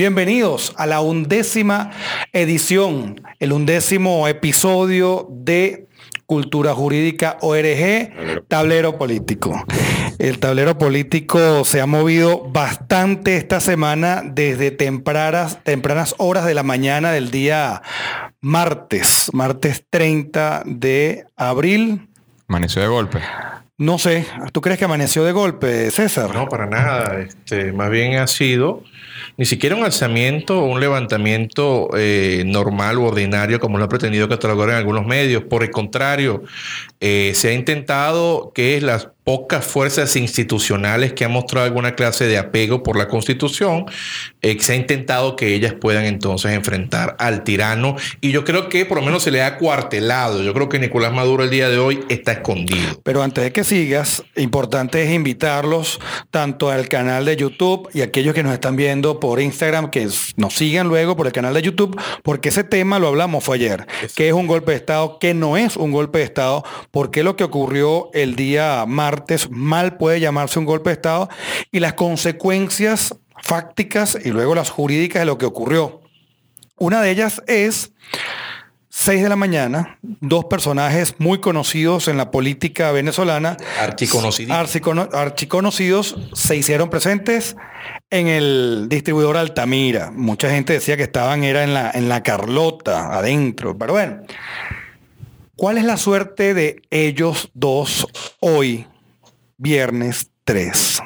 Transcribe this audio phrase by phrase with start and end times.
[0.00, 1.90] Bienvenidos a la undécima
[2.32, 5.88] edición, el undécimo episodio de
[6.24, 9.62] Cultura Jurídica ORG, Tablero Político.
[10.18, 16.62] El tablero político se ha movido bastante esta semana desde tempranas, tempranas horas de la
[16.62, 17.82] mañana del día
[18.40, 22.08] martes, martes 30 de abril.
[22.48, 23.20] Amaneció de golpe.
[23.76, 26.34] No sé, ¿tú crees que amaneció de golpe, César?
[26.34, 27.20] No, para nada.
[27.20, 28.82] Este, más bien ha sido
[29.40, 34.28] ni siquiera un alzamiento o un levantamiento eh, normal o ordinario como lo ha pretendido
[34.28, 35.44] catalogar en algunos medios.
[35.44, 36.42] Por el contrario,
[37.00, 42.36] eh, se ha intentado que las pocas fuerzas institucionales que han mostrado alguna clase de
[42.36, 43.86] apego por la Constitución,
[44.42, 48.86] eh, se ha intentado que ellas puedan entonces enfrentar al tirano y yo creo que
[48.86, 50.42] por lo menos se le ha cuartelado.
[50.42, 53.00] Yo creo que Nicolás Maduro el día de hoy está escondido.
[53.04, 56.00] Pero antes de que sigas, importante es invitarlos
[56.32, 60.54] tanto al canal de YouTube y aquellos que nos están viendo por Instagram que nos
[60.54, 64.26] sigan luego por el canal de YouTube, porque ese tema lo hablamos fue ayer, que
[64.26, 67.44] es un golpe de Estado, que no es un golpe de Estado, porque lo que
[67.44, 69.19] ocurrió el día martes
[69.50, 71.28] mal puede llamarse un golpe de Estado
[71.70, 76.00] y las consecuencias fácticas y luego las jurídicas de lo que ocurrió.
[76.76, 77.92] Una de ellas es
[78.88, 83.56] 6 de la mañana, dos personajes muy conocidos en la política venezolana,
[85.12, 87.56] archiconocidos, se hicieron presentes
[88.10, 90.10] en el distribuidor Altamira.
[90.10, 94.22] Mucha gente decía que estaban era en la, en la Carlota, adentro, pero bueno.
[95.54, 98.08] ¿Cuál es la suerte de ellos dos
[98.40, 98.86] hoy
[99.60, 101.02] viernes 3.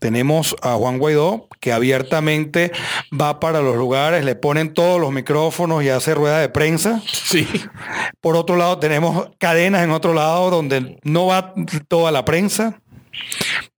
[0.00, 2.72] Tenemos a Juan Guaidó, que abiertamente
[3.12, 7.02] va para los lugares, le ponen todos los micrófonos y hace rueda de prensa.
[7.06, 7.46] Sí.
[8.22, 11.52] Por otro lado, tenemos cadenas en otro lado donde no va
[11.88, 12.80] toda la prensa.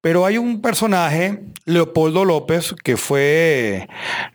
[0.03, 3.89] Pero hay un personaje, Leopoldo López, que fue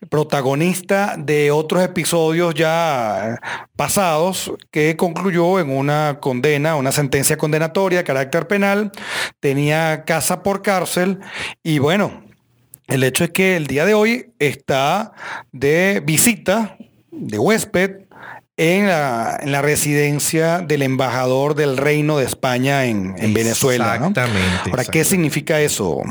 [0.09, 3.41] protagonista de otros episodios ya
[3.75, 8.93] pasados, que concluyó en una condena, una sentencia condenatoria de carácter penal,
[9.41, 11.19] tenía casa por cárcel
[11.63, 12.23] y bueno,
[12.87, 15.11] el hecho es que el día de hoy está
[15.51, 16.77] de visita,
[17.11, 18.06] de huésped,
[18.57, 23.95] en la, residencia del embajador del Reino de España en, Venezuela.
[23.95, 24.71] Exactamente.
[24.71, 26.01] Ahora, ¿qué significa eso,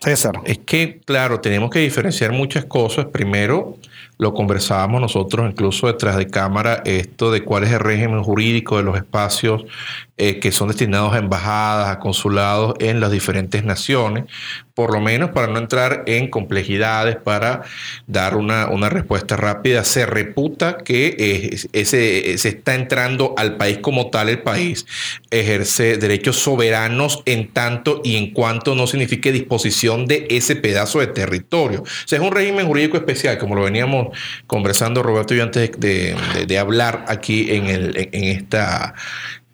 [0.00, 0.40] César?
[0.44, 3.06] Es que, claro, tenemos que diferenciar muchas cosas.
[3.06, 3.78] Primero,
[4.18, 8.82] lo conversábamos nosotros incluso detrás de cámara, esto de cuál es el régimen jurídico de
[8.82, 9.64] los espacios
[10.16, 14.24] eh, que son destinados a embajadas, a consulados en las diferentes naciones,
[14.74, 17.62] por lo menos para no entrar en complejidades, para
[18.06, 19.84] dar una, una respuesta rápida.
[19.84, 24.86] Se reputa que ese, se está entrando al país como tal, el país
[25.30, 31.08] ejerce derechos soberanos en tanto y en cuanto no signifique disposición de ese pedazo de
[31.08, 31.82] territorio.
[31.82, 34.16] O sea, es un régimen jurídico especial, como lo veníamos
[34.46, 36.16] conversando Roberto y yo antes de,
[36.46, 38.94] de, hablar aquí en, el, en, esta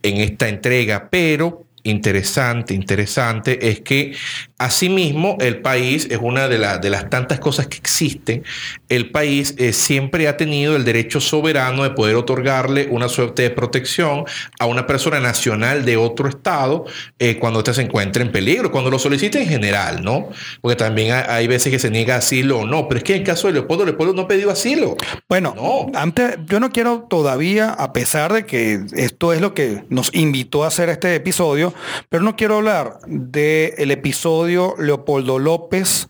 [0.02, 4.14] en esta entrega, pero interesante, interesante, es que
[4.60, 8.44] asimismo el país es una de, de las tantas cosas que existen.
[8.90, 13.50] El país eh, siempre ha tenido el derecho soberano de poder otorgarle una suerte de
[13.50, 14.24] protección
[14.58, 16.84] a una persona nacional de otro estado
[17.18, 20.28] eh, cuando éste se encuentra en peligro, cuando lo solicita en general, ¿no?
[20.60, 23.26] Porque también hay, veces que se niega asilo o no, pero es que en el
[23.26, 24.94] caso de Leopoldo, Leopoldo no ha pedido asilo.
[25.26, 30.14] Bueno, antes yo no quiero todavía, a pesar de que esto es lo que nos
[30.14, 31.72] invitó a hacer este episodio,
[32.10, 36.08] pero no quiero hablar del episodio Leopoldo López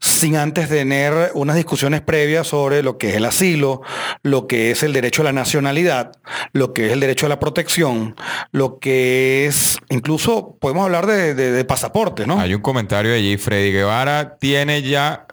[0.00, 3.82] sin antes tener unas discusiones previas sobre lo que es el asilo,
[4.22, 6.12] lo que es el derecho a la nacionalidad,
[6.52, 8.14] lo que es el derecho a la protección,
[8.52, 12.38] lo que es, incluso podemos hablar de, de, pasaportes, ¿no?
[12.40, 15.26] Hay un comentario allí, Freddy Guevara tiene ya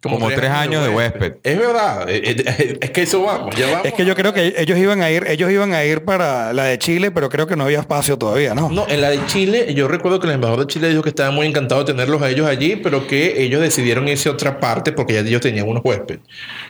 [0.00, 1.34] como, tres, años, de huésped.
[1.42, 5.02] Es verdad, eh, eh, es que eso vamos, Es que yo creo que ellos iban
[5.02, 7.80] a ir, ellos iban a ir para la de Chile, pero creo que no había
[7.80, 8.70] espacio todavía, ¿no?
[8.70, 11.32] No, en la de Chile, yo recuerdo que el embajador de Chile dijo que estaba
[11.32, 14.92] muy encantado de tenerlos a ellos allí, pero que ellos decidieron irse a otra parte
[14.92, 16.20] porque ya ellos tenían unos huéspedes.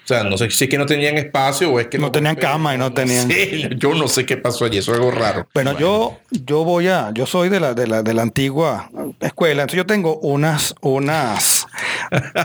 [0.05, 2.37] O sea, no sé si es que no tenían espacio o es que no, tenían
[2.37, 3.29] cama y no tenían.
[3.31, 5.47] Sí, yo no sé qué pasó allí, eso es algo raro.
[5.53, 8.91] Bueno, yo, yo voy a, yo soy de la, de la, de la antigua
[9.21, 11.67] escuela, entonces yo tengo unas, unas,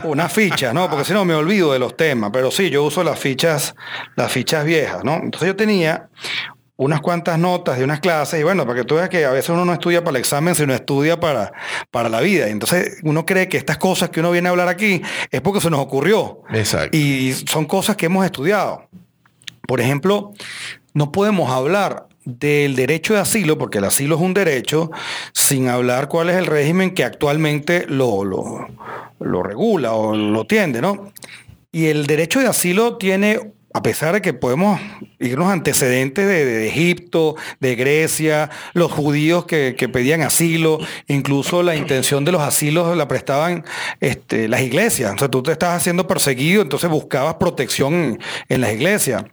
[0.04, 0.88] unas fichas, ¿no?
[0.88, 3.74] Porque si no me olvido de los temas, pero sí, yo uso las fichas,
[4.16, 5.14] las fichas viejas, ¿no?
[5.16, 6.08] Entonces yo tenía
[6.76, 9.50] unas cuantas notas de unas clases y bueno, para que tú veas que a veces
[9.50, 11.52] uno no estudia para el examen, sino estudia para,
[11.90, 12.48] para la vida.
[12.48, 15.60] Y entonces uno cree que estas cosas que uno viene a hablar aquí es porque
[15.60, 16.42] se nos ocurrió.
[16.50, 16.96] Exacto.
[16.96, 18.88] Y son cosas que hemos estudiado.
[19.66, 20.32] Por ejemplo,
[20.94, 24.90] no podemos hablar del derecho de asilo, porque el asilo es un derecho,
[25.32, 31.12] sin hablar cuál es el régimen que actualmente lo, lo, regula o lo tiende, ¿no?
[31.72, 34.80] Y el derecho de asilo tiene a pesar de que podemos
[35.18, 40.78] irnos antecedentes de, Egipto, de Grecia, los judíos que, pedían asilo,
[41.08, 43.64] incluso la intención de los asilos la prestaban
[43.98, 45.12] este, las iglesias.
[45.16, 49.24] O sea, tú te estás haciendo perseguido, entonces buscabas protección en las iglesias.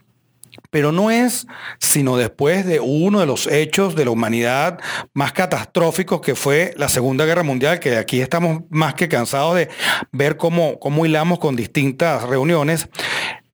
[0.71, 1.45] Pero no es
[1.79, 4.79] sino después de uno de los hechos de la humanidad
[5.13, 9.69] más catastróficos que fue la Segunda Guerra Mundial, que aquí estamos más que cansados de
[10.11, 12.89] ver cómo, cómo hilamos con distintas reuniones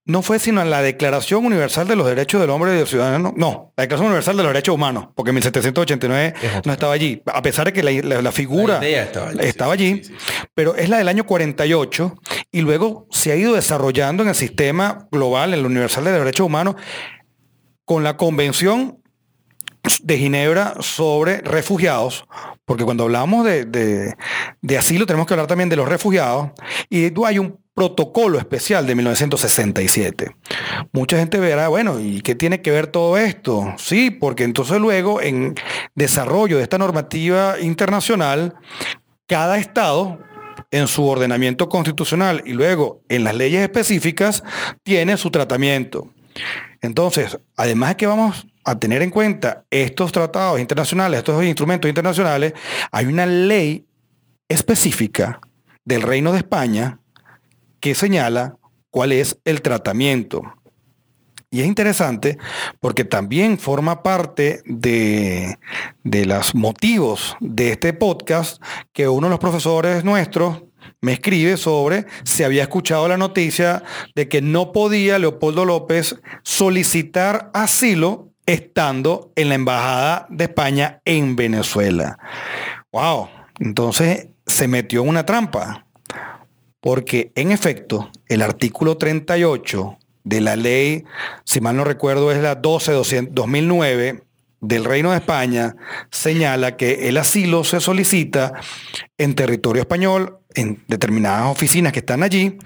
[0.07, 3.33] no fue sino en la Declaración Universal de los Derechos del Hombre y del Ciudadano.
[3.35, 6.33] No, la Declaración Universal de los Derechos Humanos, porque en 1789
[6.65, 8.79] no estaba allí, a pesar de que la, figura
[9.41, 10.01] estaba allí,
[10.55, 12.15] pero es la del año 48
[12.51, 16.19] y luego se ha ido desarrollando en el sistema global, en la Universal de los
[16.19, 16.75] Derechos Humanos,
[17.83, 18.99] con la Convención
[20.03, 22.25] de Ginebra sobre refugiados,
[22.65, 26.51] porque cuando hablamos de, de, asilo tenemos que hablar también de los refugiados,
[26.89, 30.35] y hay un protocolo especial de 1967.
[30.91, 33.73] Mucha gente verá, bueno, ¿y qué tiene que ver todo esto?
[33.77, 35.53] Sí, porque entonces luego en
[35.93, 38.55] desarrollo de esta normativa internacional,
[39.27, 40.19] cada estado
[40.71, 44.43] en su ordenamiento constitucional y luego en las leyes específicas
[44.83, 46.11] tiene su tratamiento.
[46.81, 52.53] Entonces, además de que vamos a tener en cuenta estos tratados internacionales, estos instrumentos internacionales,
[52.91, 53.87] hay una ley
[54.49, 55.39] específica
[55.85, 56.99] del Reino de España
[57.79, 58.57] que señala
[58.91, 60.41] cuál es el tratamiento.
[61.49, 62.37] Y es interesante
[62.81, 65.57] porque también forma parte de,
[66.03, 68.61] de los motivos de este podcast
[68.91, 70.63] que uno de los profesores nuestros
[70.99, 73.81] me escribe sobre si había escuchado la noticia
[74.13, 81.35] de que no podía Leopoldo López solicitar asilo estando en la Embajada de España en
[81.35, 82.17] Venezuela.
[82.91, 83.29] ¡Wow!
[83.59, 85.85] Entonces se metió en una trampa.
[86.79, 91.03] Porque en efecto, el artículo 38 de la ley,
[91.43, 94.23] si mal no recuerdo, es la 12-2009
[94.61, 95.75] del Reino de España,
[96.11, 98.53] señala que el asilo se solicita
[99.17, 102.57] en territorio español, en determinadas oficinas que están allí,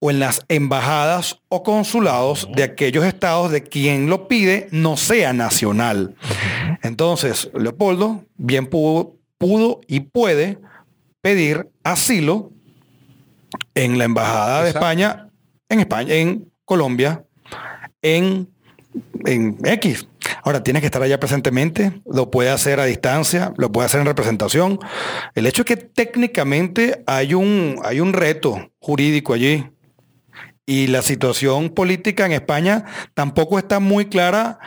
[0.00, 5.32] o en las embajadas o consulados de aquellos estados de quien lo pide no sea
[5.32, 6.14] nacional.
[6.82, 10.58] Entonces, Leopoldo bien pudo, pudo y puede
[11.20, 12.52] pedir asilo
[13.74, 15.30] en la Embajada de España,
[15.68, 17.24] en España, en Colombia,
[18.02, 18.48] en,
[19.24, 20.06] en X.
[20.42, 24.06] Ahora, tiene que estar allá presentemente, lo puede hacer a distancia, lo puede hacer en
[24.06, 24.78] representación.
[25.34, 29.66] El hecho es que técnicamente hay un, hay un reto jurídico allí.
[30.68, 32.84] Y la situación política en España
[33.14, 34.58] tampoco está muy clara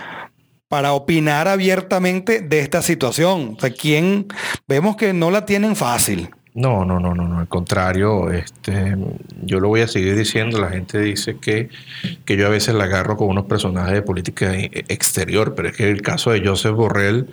[0.68, 3.53] para opinar abiertamente de esta situación.
[3.56, 4.25] O sea, ¿quién?
[4.68, 6.31] Vemos que no la tienen fácil.
[6.56, 8.98] No, no, no, no, no, al contrario, este,
[9.44, 11.69] yo lo voy a seguir diciendo, la gente dice que,
[12.25, 15.92] que yo a veces la agarro con unos personajes de política exterior, pero es que
[15.92, 17.27] el caso de Joseph Borrell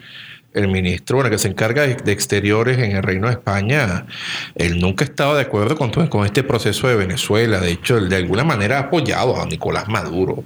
[0.54, 4.06] el ministro, bueno, que se encarga de, exteriores en el Reino de España,
[4.54, 7.60] él nunca ha estado de acuerdo con, con este proceso de Venezuela.
[7.60, 10.44] De hecho, él de alguna manera ha apoyado a Nicolás Maduro.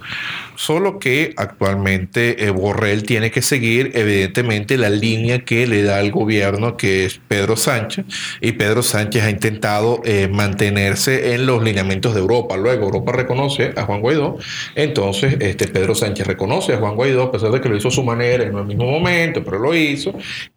[0.56, 6.10] Solo que actualmente eh, Borrell tiene que seguir, evidentemente, la línea que le da el
[6.10, 8.04] gobierno, que es Pedro Sánchez.
[8.40, 12.56] Y Pedro Sánchez ha intentado eh, mantenerse en los lineamientos de Europa.
[12.56, 14.38] Luego, Europa reconoce a Juan Guaidó.
[14.74, 17.92] Entonces, este, Pedro Sánchez reconoce a Juan Guaidó, a pesar de que lo hizo a
[17.92, 19.91] su manera en el mismo momento, pero lo hizo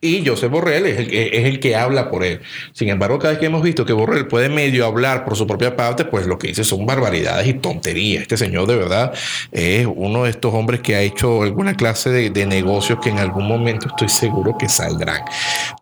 [0.02, 2.42] y José Borrell es el, que, es el que habla por él.
[2.74, 5.76] Sin embargo, cada vez que hemos visto que Borrell puede medio hablar por su propia
[5.76, 8.24] parte, pues lo que dice son barbaridades y tonterías.
[8.24, 9.14] Este señor de verdad
[9.52, 13.48] es uno de estos hombres que ha hecho alguna clase de, negocios que en algún
[13.48, 15.22] momento estoy seguro que saldrán.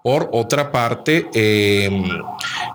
[0.01, 2.03] Por otra parte, em,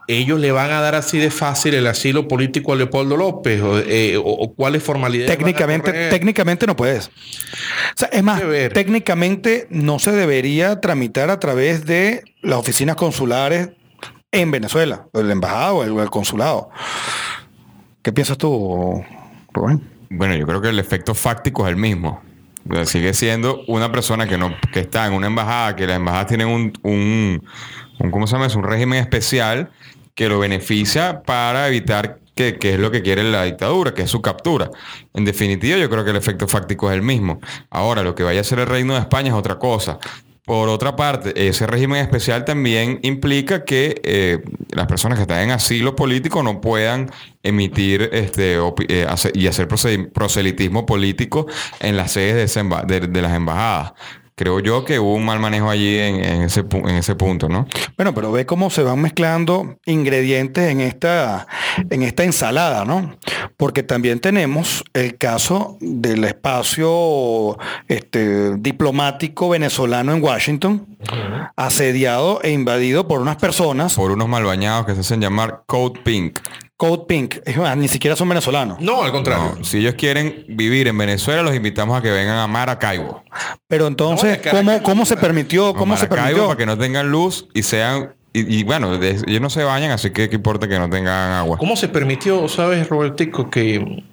[0.06, 3.78] ellos le van a dar así de fácil el asilo político a Leopoldo López o,
[3.78, 4.18] eh,
[4.56, 5.36] cuáles formalidades.
[5.36, 7.10] Técnicamente, técnicamente no puedes.
[8.12, 8.42] es más,
[8.74, 13.70] técnicamente no se debería tramitar a través de las oficinas consulares
[14.30, 16.70] en Venezuela, el embajado o el, consulado.
[18.02, 19.04] ¿Qué piensas tú,
[19.52, 19.82] Rubén?
[20.10, 22.22] Bueno, yo creo que el efecto fáctico es el mismo.
[22.84, 26.48] sigue siendo una persona que no que está en una embajada, que las embajadas tienen
[26.48, 27.42] un, un,
[27.98, 28.46] un ¿cómo se llama?
[28.46, 29.70] Es un régimen especial
[30.14, 34.10] que lo beneficia para evitar que, que, es lo que quiere la dictadura, que es
[34.10, 34.70] su captura.
[35.12, 37.40] En definitiva, yo creo que el efecto fáctico es el mismo.
[37.70, 39.98] Ahora, lo que vaya a ser el Reino de España es otra cosa.
[40.48, 45.50] Por otra parte, ese régimen especial también implica que eh, las personas que están en
[45.50, 47.10] asilo político no puedan
[47.42, 48.56] emitir este,
[48.88, 51.46] eh, y hacer proselitismo político
[51.80, 53.92] en las sedes de, las embajadas.
[54.38, 57.48] Creo yo que hubo un mal manejo allí en, en ese, pu- en ese punto,
[57.48, 57.66] ¿no?
[57.96, 61.48] Bueno, pero ve cómo se van mezclando ingredientes en esta,
[61.90, 63.16] en esta ensalada, ¿no?
[63.56, 70.86] Porque también tenemos el caso del espacio este, diplomático venezolano en Washington,
[71.56, 76.00] asediado e invadido por unas personas, Por unos mal bañados que se hacen llamar Code
[76.04, 76.38] Pink.
[76.78, 77.34] Code Pink,
[77.76, 78.80] ni siquiera son venezolanos.
[78.80, 79.56] No, al contrario.
[79.58, 83.24] No, si ellos quieren vivir en Venezuela, los invitamos a que vengan a Maracaibo.
[83.66, 85.74] Pero entonces, No, ¿cómo, cómo se permitió?
[85.74, 86.46] ¿Cómo se Maracaibo permitió?
[86.46, 88.14] para que no tengan luz y sean...
[88.32, 91.32] Y, y bueno, de- ellos no se bañan, así que qué importa que no tengan
[91.32, 91.58] agua.
[91.58, 94.04] ¿Cómo se permitió, sabes, Robertico, que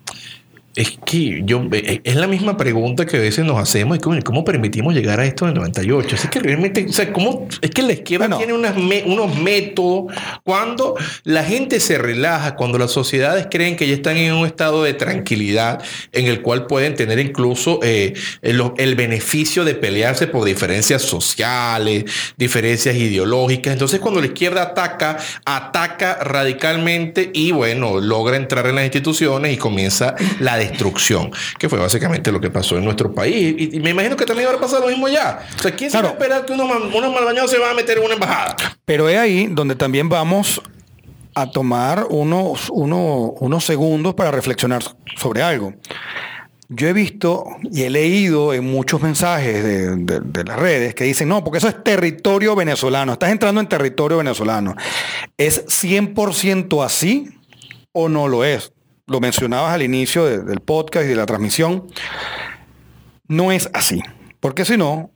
[0.76, 4.44] es que yo eh, es la misma pregunta que a veces nos hacemos cómo, cómo
[4.44, 6.16] permitimos llegar a esto en el 98?
[6.16, 8.38] Así que realmente, o sea, ¿cómo es que la izquierda Bueno.
[8.38, 10.14] tiene unas me- unos métodos
[10.44, 14.84] cuando la gente se relaja, cuando las sociedades creen que ya están en un estado
[14.84, 20.44] de tranquilidad en el cual pueden tener incluso eh, el, el beneficio de pelearse por
[20.46, 22.06] diferencias sociales,
[22.38, 23.74] diferencias ideológicas.
[23.74, 29.58] Entonces, cuando la izquierda ataca, ataca radicalmente y bueno, logra entrar en las instituciones y
[29.58, 33.56] comienza la destrucción, que fue básicamente lo que pasó en nuestro país.
[33.58, 35.40] Y, y me imagino que también va a pasar lo mismo allá.
[35.58, 36.08] O sea, ¿quién Claro.
[36.10, 38.56] se va a esperar que unos, unos malbañados se van a meter en una embajada?
[38.86, 40.62] Pero es ahí donde también vamos
[41.34, 44.84] a tomar unos, unos, unos segundos para reflexionar
[45.18, 45.74] sobre algo.
[46.68, 51.04] Yo he visto y he leído en muchos mensajes de, de- de las redes que
[51.04, 54.76] dicen, no, porque eso es territorio venezolano, estás entrando en territorio venezolano.
[55.38, 57.30] ¿Es 100% así
[57.92, 58.72] o no lo es?
[59.08, 61.88] Lo mencionabas al inicio de- del podcast y de la transmisión.
[63.28, 64.02] No es así,
[64.40, 65.12] porque si no,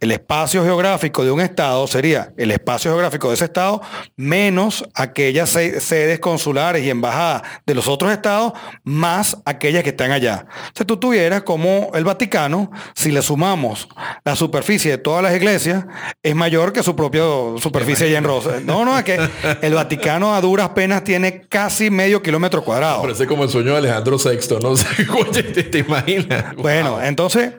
[0.00, 3.82] el espacio geográfico de un estado sería el espacio geográfico de ese estado
[4.16, 8.52] menos aquellas se- sedes consulares y embajadas de los otros estados
[8.84, 10.46] más aquellas que están allá.
[10.76, 13.88] Si tú tuvieras como el Vaticano, si le sumamos
[14.24, 15.84] la superficie de todas las iglesias,
[16.22, 17.22] es mayor que su propia
[17.58, 18.60] superficie allá en Rosa.
[18.64, 19.18] No, no, es que
[19.62, 23.02] el Vaticano a duras penas tiene casi medio kilómetro cuadrado.
[23.02, 24.70] Parece como el sueño de Alejandro VI, ¿no?
[24.70, 26.54] O sea, oye, ¿te, te imaginas?
[26.56, 27.52] Bueno, entonces,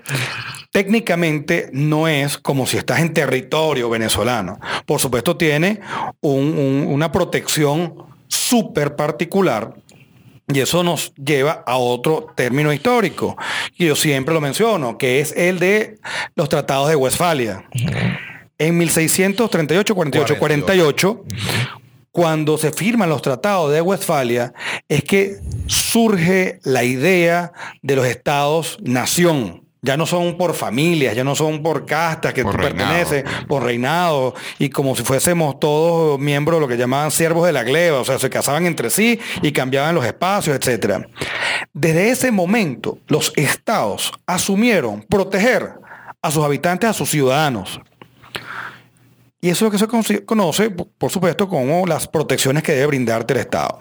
[0.72, 4.60] técnicamente no es como si estás en territorio venezolano.
[4.86, 5.80] Por supuesto, tiene
[6.22, 7.96] un- un- una protección
[8.28, 9.74] súper particular.
[10.52, 13.38] Y eso nos lleva a otro término histórico.
[13.78, 16.00] Y yo siempre lo menciono, que es el de
[16.36, 17.66] los tratados de Westfalia.
[18.58, 21.24] En 1638, 48, 48,
[22.12, 24.52] cuando se firman los tratados de Westfalia,
[24.90, 25.36] es que
[25.68, 27.52] surge la idea
[27.84, 29.64] de los estados-nación.
[29.82, 32.90] Ya no son por familias, ya no son por castas que Por tú reinado.
[32.90, 37.54] perteneces, por reinado, y como si fuésemos todos miembros de lo que llamaban siervos de
[37.54, 41.06] la gleba, o sea, se casaban entre sí y cambiaban los espacios, etc.
[41.74, 45.74] Desde ese momento, los estados asumieron proteger
[46.22, 47.80] a sus habitantes, a sus ciudadanos.
[49.42, 53.34] Y eso es lo que se conoce, por supuesto, como las protecciones que debe brindarte
[53.34, 53.80] el Estado.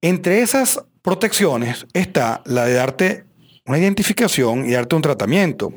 [0.00, 3.24] Entre esas protecciones está la de darte
[3.68, 5.72] una identificación y darte un tratamiento.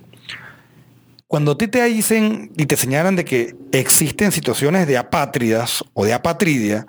[1.28, 6.04] Cuando a ti te dicen y te señalan de que existen situaciones de apátridas o
[6.04, 6.86] de apatridia,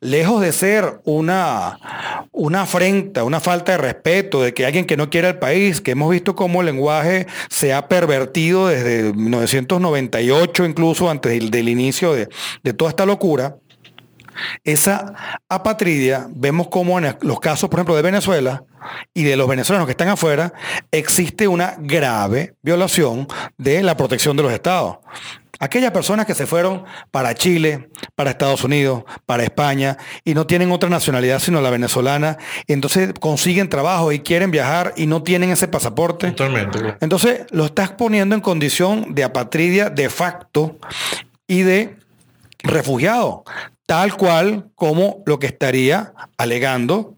[0.00, 1.80] lejos de ser una,
[2.30, 5.92] una afrenta, una falta de respeto, de que alguien que no quiere el país, que
[5.92, 12.12] hemos visto cómo el lenguaje se ha pervertido desde 1998, incluso antes del, del inicio
[12.14, 12.28] de,
[12.62, 13.56] de toda esta locura,
[14.64, 15.14] esa
[15.48, 18.64] apatridia, vemos como en los casos, por ejemplo, de Venezuela
[19.14, 20.52] y de los venezolanos que están afuera,
[20.90, 24.98] existe una grave violación de la protección de los estados.
[25.60, 30.72] Aquellas personas que se fueron para Chile, para Estados Unidos, para España y no tienen
[30.72, 32.36] otra nacionalidad sino la venezolana,
[32.66, 36.32] y entonces consiguen trabajo y quieren viajar y no tienen ese pasaporte.
[36.32, 36.96] Totalmente.
[37.00, 40.78] Entonces lo estás poniendo en condición de apatridia de facto
[41.46, 41.96] y de
[42.64, 43.44] refugiado,
[43.92, 47.14] tal cual como lo que estaría alegando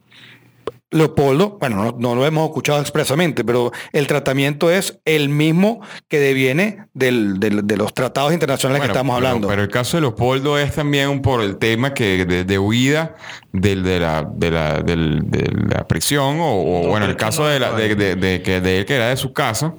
[0.91, 6.19] Leopoldo, bueno, no, no lo hemos escuchado expresamente, pero el tratamiento es el mismo que
[6.19, 9.47] deviene del- del- de los tratados internacionales Bueno, que estamos hablando.
[9.49, 13.15] Pero el caso de Leopoldo es también un por el tema que de, de huida
[13.53, 17.43] del, de, la, de, la, del- de la prisión o, o, No, bueno, el caso
[17.43, 17.95] no de, la- de, hay.
[17.95, 19.75] de- de que de él que era de su casa,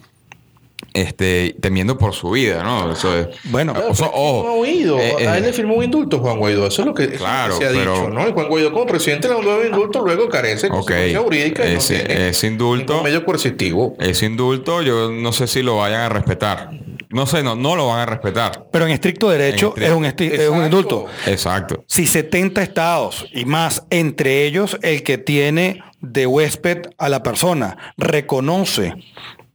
[0.95, 2.91] este, temiendo por su vida, ¿no?
[2.91, 4.97] Eso es- Bueno, o sea, no ojo, ha oído.
[4.99, 6.65] eh, eh, a él le firmó un indulto Juan Guaidó.
[6.67, 8.27] Eso es lo que, eso es lo que Claro, se ha pero- dicho, ¿no?
[8.27, 11.69] Y Juan Guaidó como presidente le mandó un indulto, luego carece de Ok, consecuencia jurídica.
[11.69, 13.95] y no tiene ese indulto- medio coercitivo.
[13.99, 16.71] ese indulto yo no sé si lo vayan a respetar.
[17.09, 18.65] No sé, no, no lo van a respetar.
[18.71, 21.05] pero en estricto derecho En estricto- es, un, es un indulto.
[21.27, 21.83] Exacto.
[21.87, 27.77] Si 70 estados y más, entre ellos el que tiene de huésped a la persona,
[27.97, 28.93] reconoce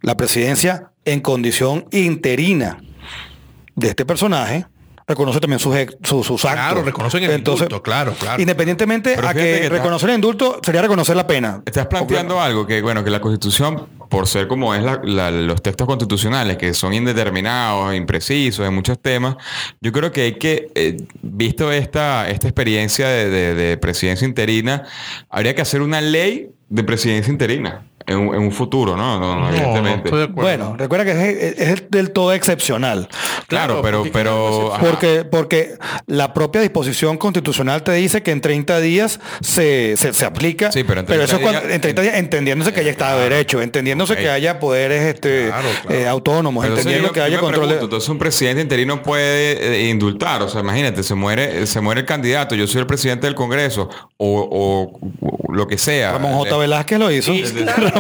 [0.03, 2.79] la presidencia en condición interina
[3.77, 4.67] de este personaje,
[5.07, 5.75] reconoce también sus,
[6.05, 6.67] sus, sus actos.
[6.67, 8.41] Claro, reconocen el indulto, claro, claro.
[8.41, 11.63] Independientemente Pero a que, que reconocer el indulto sería reconocer la pena.
[11.67, 15.63] Estás planteando algo que, bueno, que la Constitución, por ser como es la- la- los
[15.63, 19.37] textos constitucionales, que son indeterminados, imprecisos en muchos temas,
[19.81, 24.85] yo creo que hay que, eh, visto esta, esta experiencia de, de- de presidencia interina,
[25.29, 29.49] habría que hacer una ley de presidencia interina en, un- en un futuro, ¿no?
[29.49, 30.09] Evidentemente.
[30.09, 30.43] estoy de acuerdo.
[30.43, 33.09] Bueno, recuerda que es, es del todo excepcional.
[33.47, 34.73] claro, claro, pero, porque pero.
[34.81, 35.75] Porque, porque
[36.07, 40.73] la propia disposición constitucional te dice que en 30 días se, se, se aplica.
[40.73, 43.19] Sí, pero en eso 30 es cuando- días- en 30 días, entendiéndose que haya Estado
[43.21, 45.97] de Derecho, entendiéndose que haya poderes este, Claro, claro.
[46.01, 47.69] eh, autónomos, Pero entendiendo que haya control.
[47.69, 52.01] de- entonces un presidente interino puede eh, indultar, o sea, imagínate, se muere, se muere
[52.01, 54.99] el candidato, yo soy el presidente del Congreso o, o-
[55.49, 56.13] o lo que sea.
[56.13, 56.55] Ramón J.
[56.55, 57.33] Eh, Velázquez lo hizo.
[57.33, 58.00] Sí, claro,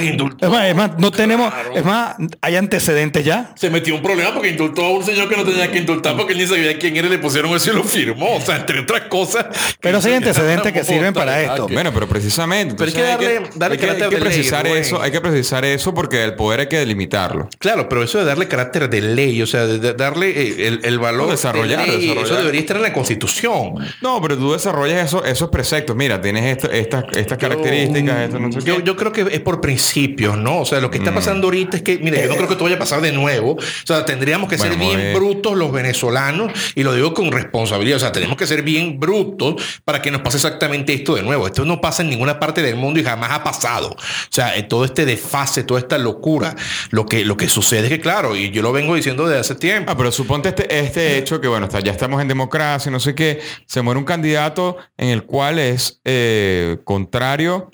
[0.00, 0.46] Indultó.
[0.46, 3.52] Es más, es más, no tenemos, es más, hay antecedentes ya.
[3.56, 6.32] Se metió un problema porque indultó a un señor que no tenía que indultar porque
[6.32, 8.36] él ni sabía quién era y le pusieron eso y lo firmó.
[8.36, 9.46] O sea, entre otras cosas.
[9.80, 11.68] Pero sí hay antecedentes que sirven para esto.
[11.68, 12.74] Bueno, pero precisamente.
[12.76, 15.10] Pero hay que darle- darle hay que, hay carácter que de ley, precisar eso, hay
[15.10, 17.48] que precisar eso porque el poder hay que delimitarlo.
[17.58, 20.98] Claro, pero eso de darle carácter de ley, o sea, de, darle eh, el, el
[20.98, 22.24] valor No, desarrollar, de ley, desarrollar.
[22.26, 23.74] eso debería estar en la Constitución.
[24.00, 25.96] No, pero tú desarrollas eso, esos preceptos.
[25.96, 28.82] Mira, tienes esto- estas, estas características, esto no sé Yo, qué.
[28.84, 30.60] yo creo que es por principios, ¿no?
[30.60, 31.02] O sea, lo que Mm.
[31.02, 33.12] está pasando ahorita es que, mira, yo no creo que esto vaya a pasar de
[33.12, 33.52] nuevo.
[33.52, 35.14] O sea, tendríamos que ser bien eh.
[35.14, 37.96] brutos los venezolanos, y lo digo con responsabilidad.
[37.96, 41.46] O sea, tenemos que ser bien brutos para que nos pase exactamente esto de nuevo.
[41.46, 43.90] Esto no pasa en ninguna parte del mundo y jamás ha pasado.
[43.90, 43.96] O
[44.28, 46.54] sea, en todo este desfase, toda esta locura,
[46.90, 49.54] lo que, lo que sucede es que, claro, y yo lo vengo diciendo desde hace
[49.54, 49.90] tiempo.
[49.90, 53.14] Ah, pero suponte este, este hecho que, bueno, está, ya estamos en democracia, no sé
[53.14, 57.70] qué, se muere un candidato en el cual es eh, contrario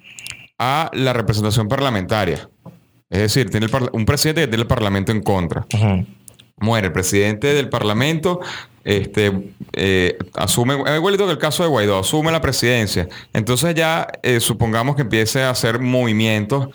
[0.59, 2.49] a la representación parlamentaria.
[3.11, 5.67] Es decir, tiene el un presidente que tiene el parlamento en contra.
[6.59, 8.41] Muere el presidente del parlamento,
[8.83, 13.09] este, eh, asume, igualito que el caso de Guaidó, asume la presidencia.
[13.35, 16.69] Entonces ya eh, supongamos que empiece a hacer movimientos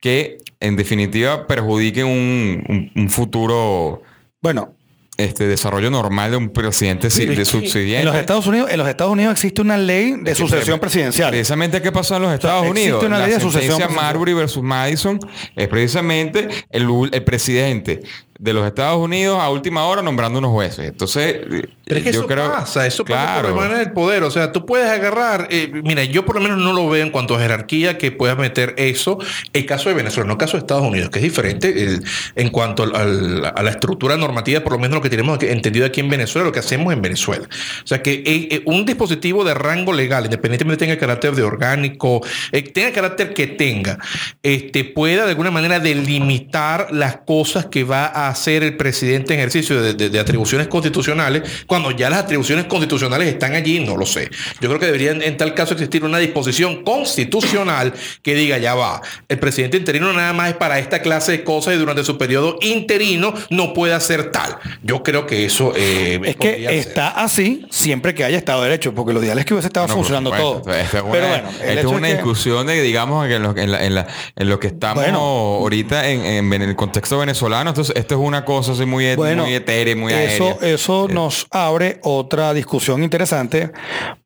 [0.00, 4.02] que en definitiva perjudiquen un, un- un futuro
[4.40, 4.74] Bueno,
[5.16, 8.00] este, desarrollo normal de un presidente de que subsidiente.
[8.00, 11.30] en los Estados Unidos, en los Estados Unidos existe una ley de sucesión presidencial.
[11.30, 13.04] Precisamente qué pasó en los Estados existe Unidos.
[13.04, 13.94] una la ley de sucesión.
[13.94, 15.18] Marbury versus Madison
[15.54, 18.02] es precisamente el, el presidente
[18.38, 20.86] de los Estados Unidos a última hora nombrando unos jueces.
[20.88, 21.36] Entonces,
[21.84, 23.48] Pero es que yo eso creo, pasa, eso pasa claro.
[23.54, 24.22] por hermana del poder.
[24.24, 27.10] O sea, tú puedes agarrar, eh, mira, yo por lo menos no lo veo en
[27.10, 29.18] cuanto a jerarquía que puedas meter eso.
[29.52, 32.50] El caso de Venezuela, no el caso de Estados Unidos, que es diferente el- en
[32.50, 36.00] cuanto al- al- a la estructura normativa, por lo menos lo que tenemos entendido aquí
[36.00, 37.46] en Venezuela, lo que hacemos en Venezuela.
[37.84, 42.20] O sea, que eh, eh, un dispositivo de rango legal, independientemente tenga carácter de orgánico,
[42.52, 43.98] eh, tenga el carácter que tenga,
[44.42, 49.40] este, pueda de alguna manera delimitar las cosas que va a hacer el presidente en
[49.40, 54.06] ejercicio de, de- de atribuciones constitucionales, cuando ya las atribuciones constitucionales están allí, no lo
[54.06, 54.30] sé.
[54.60, 58.74] Yo creo que debería en, en tal caso existir una disposición constitucional que diga, ya
[58.74, 62.18] va, el presidente interino nada más es para esta clase de cosas y durante su
[62.18, 64.56] periodo interino no puede hacer tal.
[64.82, 65.72] Yo creo que eso...
[65.76, 66.70] eh, Es que ser.
[66.74, 69.86] está así siempre que haya Estado de Derecho, porque lo ideal es que hubiese estado
[69.88, 70.62] No, funcionando supuesto.
[70.62, 70.74] todo.
[70.74, 73.34] Esta es una, Pero bueno, el esta es una es que- discusión de, digamos, que
[73.36, 75.18] en lo, en la- en la- en lo que estamos Bueno.
[75.18, 77.70] ahorita en, en- en el contexto venezolano.
[77.70, 80.68] Entonces, esto es una cosa así muy, et- Bueno, muy etérea, muy eso, aérea.
[80.74, 83.70] eso nos abre otra discusión interesante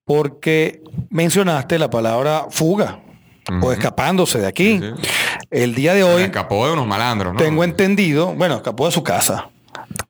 [0.04, 3.00] porque mencionaste la palabra fuga
[3.62, 4.78] o escapándose de aquí.
[4.80, 5.08] Sí, sí.
[5.50, 7.38] El día de Se hoy escapó de unos malandros, ¿no?
[7.38, 9.48] tengo entendido, bueno, escapó de su casa.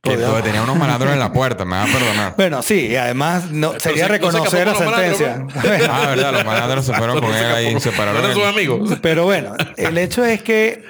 [0.03, 2.35] Que tenía unos malandros en la puerta, me va a perdonar.
[2.37, 5.47] Bueno, sí, y además no, sería no se reconocer la sentencia.
[5.90, 8.99] Ah, verdad, los malandros se fueron con él ahí, se pararon.
[9.03, 10.83] Pero bueno, el hecho es que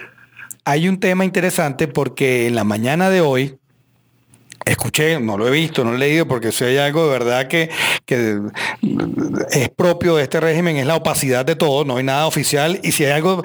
[0.64, 3.60] hay un tema interesante porque en la mañana de hoy
[4.64, 7.48] escuché, no lo he visto, no lo he leído, porque si hay algo de verdad
[7.48, 7.70] que,
[8.04, 8.40] que
[9.50, 12.92] es propio de este régimen es la opacidad de todo, no hay nada oficial y
[12.92, 13.42] si hay algo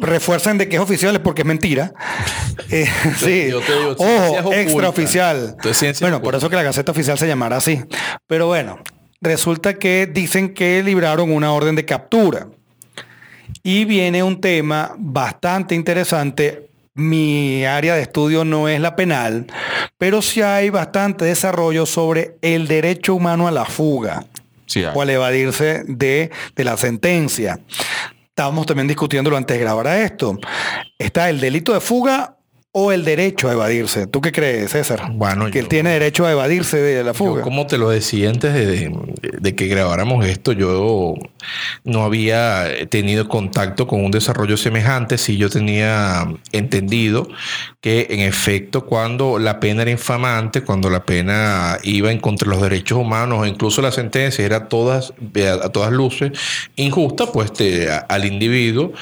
[0.00, 1.92] refuerzan de que es oficial es porque es mentira.
[2.70, 5.56] Eh, sí, Yo te digo, ciencias ojo, extraoficial.
[6.00, 7.82] Bueno, por eso que la Gaceta Oficial se llamará así.
[8.26, 8.80] Pero bueno,
[9.22, 12.48] resulta que dicen que libraron una orden de captura.
[13.62, 16.70] Y viene un tema bastante interesante.
[16.94, 19.46] Mi área de estudio no es la penal,
[19.98, 24.24] pero sí hay bastante desarrollo sobre el derecho humano a la fuga
[24.66, 27.60] Sí, o al evadirse de, de la sentencia.
[28.28, 30.38] Estábamos también discutiéndolo antes de grabar a esto.
[30.98, 32.37] Está el delito de fuga
[32.78, 34.06] o el derecho a evadirse.
[34.06, 35.10] ¿Tú qué crees, César?
[35.12, 37.38] Bueno, que él tiene derecho a evadirse de la fuga.
[37.40, 38.92] Yo, como te lo decía antes de, de-
[39.40, 41.14] de que grabáramos esto, yo
[41.84, 45.18] no había tenido contacto con un desarrollo semejante.
[45.18, 47.28] Sí, yo tenía entendido
[47.80, 52.54] que, en efecto, cuando la pena era infamante, cuando la pena iba en contra de
[52.54, 55.12] los derechos humanos, o incluso la sentencia era a todas,
[55.62, 56.32] a todas luces
[56.76, 58.92] injusta, pues te- al individuo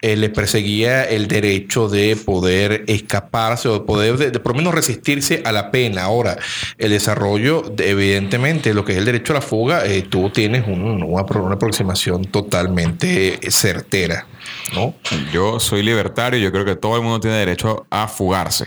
[0.00, 2.84] eh, le perseguía el derecho de poder
[3.22, 6.02] escaparse o de poder, de, por lo menos resistirse a la pena.
[6.04, 6.36] Ahora,
[6.78, 10.66] el desarrollo, de- evidentemente, lo que es el derecho a la fuga, eh, tú tienes
[10.66, 14.26] un- una, una aproximación totalmente certera,
[14.74, 14.94] ¿no?
[15.32, 18.66] Yo soy libertario yo creo que todo el mundo tiene derecho a fugarse.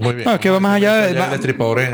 [0.00, 0.24] Muy bien.
[0.26, 1.40] No, es que va más allá de- es-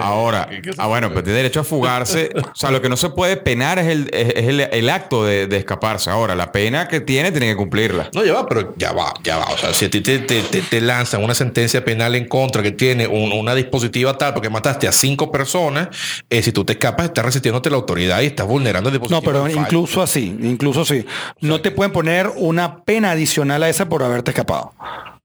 [0.03, 2.31] Ahora, ah, bueno, pero tiene derecho a fugarse.
[2.55, 5.47] O sea, lo que no se puede penar es el, es, el, el acto de,
[5.47, 6.09] de escaparse.
[6.11, 8.11] Ahora, la pena que tiene, tiene que cumplirla.
[8.15, 9.47] No, ya va, pero ya va, ya va.
[9.47, 12.63] O sea, si a ti te, te, te- te lanzan una sentencia penal en contra
[12.63, 15.89] que tiene un- una dispositiva tal porque mataste a cinco personas,
[16.31, 19.01] eh, si tú te escapas, estás resistiéndote a la autoridad y estás vulnerando el No,
[19.01, 19.33] dispositivo.
[19.33, 19.67] pero de fallo.
[19.67, 21.05] incluso así, incluso así.
[21.41, 24.73] No te pueden poner una pena adicional a esa por haberte escapado.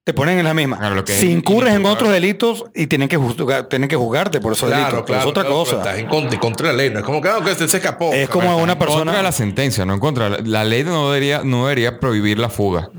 [0.09, 0.79] Te ponen en la misma.
[0.79, 4.39] Claro, lo que si incurres en otros delitos y tienen que, juzgar- tienen que juzgarte
[4.41, 5.05] por esos Claro, delitos.
[5.05, 5.21] claro.
[5.21, 5.75] es otra cosa.
[5.77, 6.89] Estás en contra, contra la ley.
[6.89, 8.11] No es como que, que se, escapó.
[8.11, 9.21] Es como una En contra de persona.
[9.21, 10.29] la sentencia, no en contra.
[10.29, 12.89] La, la ley no debería, no debería prohibir la fuga.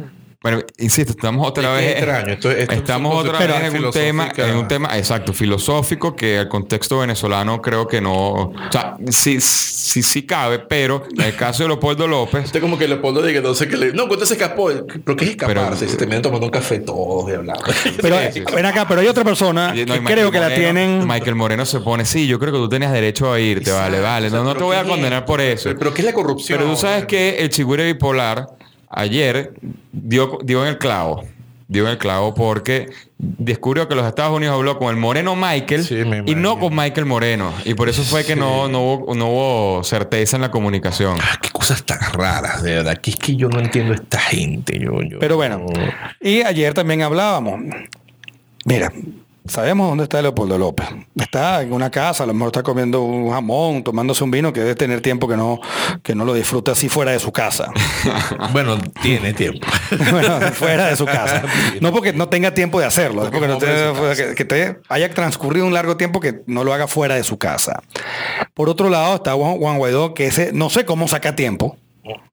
[0.43, 1.85] Bueno, insisto, estamos otra vez.
[1.85, 2.33] es extraño.
[2.33, 6.49] Esto- esto estamos otra vez en un tema, en un tema, exacto, filosófico que al
[6.49, 8.13] contexto venezolano creo que no.
[8.33, 12.79] O sea, sí, sí, sí cabe, pero en el caso de Leopoldo López, Usted como
[12.79, 13.93] que Leopoldo diga, entonces que le...
[13.93, 14.71] No, que usted se escapó.
[14.71, 15.81] ¿Pero qué es escaparse?
[15.81, 17.63] Pero- se terminan tomando un café todos y hablando.
[18.01, 18.55] Pero Sí, sí, sí.
[18.55, 21.07] ven acá, pero hay otra persona no, que creo Michael que la tienen.
[21.07, 24.31] Michael Moreno se pone, sí, yo creo que tú tenías derecho a irte, vale, vale.
[24.31, 25.71] No, no te voy a condenar por eso.
[25.79, 26.59] Pero ¿qué es la corrupción?
[26.59, 28.47] Pero tú sabes que el chigüire bipolar
[28.91, 29.55] ayer
[29.93, 31.25] dio, dio en el clavo.
[31.69, 35.85] Dio en el clavo porque descubrió que los Estados Unidos habló con el Moreno Michael
[35.85, 37.53] Sí, y no con Michael Moreno.
[37.65, 41.17] Y por eso fue que no, no, hubo, no hubo certeza en la comunicación.
[41.23, 42.97] Ah, qué cosas tan raras, de verdad.
[42.99, 44.81] Que es que yo no entiendo a esta gente.
[44.81, 45.65] Yo, yo- Pero bueno,
[46.21, 47.61] y ayer también hablábamos.
[48.65, 48.93] Mira,
[49.47, 50.87] sabemos dónde está Leopoldo López.
[51.17, 54.61] Está en una casa, a lo mejor está comiendo un jamón, tomándose un vino que
[54.61, 55.61] debe tener tiempo que no,
[56.03, 57.71] que no lo disfruta así fuera de su casa.
[58.53, 59.67] Bueno, tiene tiempo.
[60.11, 61.43] bueno, fuera de su casa.
[61.81, 65.73] No porque no tenga tiempo de hacerlo, porque no que, que te haya transcurrido un
[65.73, 67.83] largo tiempo que no lo haga fuera de su casa.
[68.55, 71.77] Por otro lado está Juan, Juan Guaidó, que ese no sé cómo saca tiempo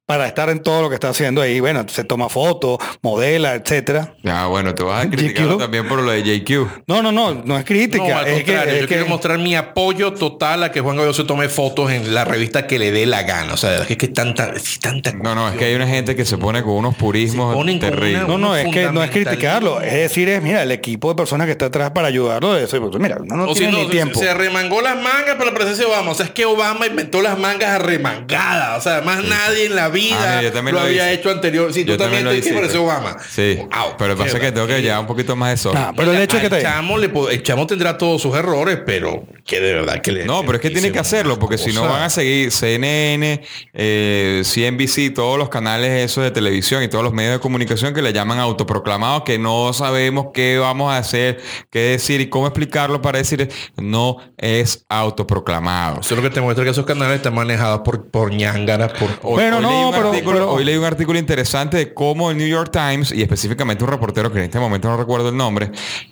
[0.08, 1.60] para estar en todo lo que está haciendo ahí.
[1.60, 4.14] Bueno, se toma fotos, modela, etcétera.
[4.24, 6.86] Ya, bueno, te vas a criticar también por lo de JQ.
[6.88, 8.08] No, no, no, no es crítica.
[8.08, 10.80] No, al es que, contrario, es yo que- quiero mostrar mi apoyo total a que
[10.80, 13.54] Juan Guaidó se tome fotos en la revista que le dé la gana.
[13.54, 16.16] O sea, es que es tanta, sí, tanta No, no, es que hay una gente
[16.16, 18.24] que se pone con unos purismos terribles.
[18.24, 19.82] una- no, no, es que no es criticarlo.
[19.82, 22.54] Es decir, es, mira, el equipo de personas que está atrás para ayudarlo.
[22.54, 24.20] de eso, pues, mira, no, no O si tiene no, ni tiempo.
[24.22, 26.12] Se, remangó las mangas para la presencia de Obama.
[26.12, 28.78] O sea, es que Obama inventó las mangas arremangadas.
[28.78, 31.20] O sea, más nadie en la vida Ah, mira, yo también lo, lo había hice.
[31.20, 31.74] hecho anterior.
[31.74, 32.54] Sí, tú Yo también también lo te hice.
[32.60, 33.18] parece Obama.
[33.30, 34.82] Sí, Wow, pero pasa que tengo que barbaridad.
[34.82, 35.74] llevar un poquito más de sol.
[35.78, 36.62] Ah, pero el hecho es que te...
[36.62, 40.26] Chamo, le, po- el Chamo tendrá todos sus errores, pero que de verdad que le.
[40.26, 43.42] No, pero es que tiene que hacerlo, porque si no van a seguir CNN,
[43.74, 48.02] eh, CNBC, todos los canales esos de televisión y todos los medios de comunicación que
[48.02, 53.02] le llaman autoproclamados, que no sabemos qué vamos a hacer, qué decir y cómo explicarlo
[53.02, 56.02] para decir, no es autoproclamado.
[56.02, 59.10] Eso es lo que te muestra que esos canales están manejados por, por ñángaras, por.
[59.24, 62.48] No, leí un pero- artículo, pero- hoy leí un artículo interesante de cómo el New
[62.48, 65.72] York Times, y específicamente un reportero que en este momento no recuerdo el nombre,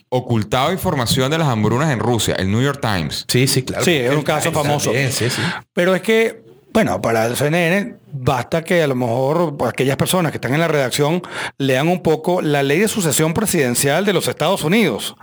[0.10, 3.26] ocultaba información de las hambrunas en Rusia, el New York Times.
[3.28, 3.84] Sí, sí, claro.
[3.84, 4.92] Sí, es un caso famoso.
[4.92, 5.42] bien, sí, sí.
[5.74, 10.38] Pero es que, bueno, para el CNN basta que a lo mejor aquellas personas que
[10.38, 11.22] están en la redacción
[11.58, 15.16] lean un poco la ley de sucesión presidencial de los Estados Unidos.